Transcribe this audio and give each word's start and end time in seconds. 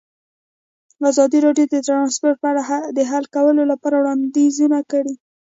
ازادي 1.11 1.39
راډیو 1.45 1.65
د 1.73 1.75
ترانسپورټ 1.87 2.37
په 2.41 2.47
اړه 2.51 2.63
د 2.97 2.99
حل 3.09 3.25
کولو 3.35 3.61
لپاره 3.71 3.95
وړاندیزونه 3.97 4.79
کړي. 4.91 5.13